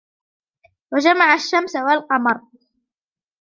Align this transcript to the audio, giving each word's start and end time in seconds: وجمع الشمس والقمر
وجمع 0.91 1.33
الشمس 1.33 1.75
والقمر 1.75 2.41